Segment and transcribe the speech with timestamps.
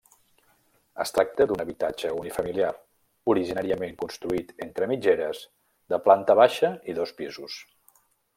[1.03, 2.71] Es tracta d'un habitatge unifamiliar,
[3.35, 5.43] originàriament construït entre mitgeres,
[5.95, 7.61] de planta baixa i dos pisos.